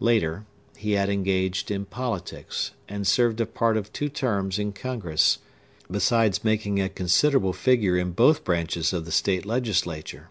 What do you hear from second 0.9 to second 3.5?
had engaged in politics, and served a